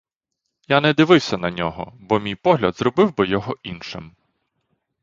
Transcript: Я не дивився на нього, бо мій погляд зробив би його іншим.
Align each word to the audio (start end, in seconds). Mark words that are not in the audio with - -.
Я 0.67 0.81
не 0.81 0.93
дивився 0.93 1.37
на 1.37 1.51
нього, 1.51 1.93
бо 1.99 2.19
мій 2.19 2.35
погляд 2.35 2.75
зробив 2.77 3.15
би 3.17 3.27
його 3.27 3.57
іншим. 3.63 4.15